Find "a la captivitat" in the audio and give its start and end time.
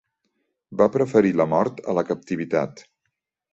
1.93-2.85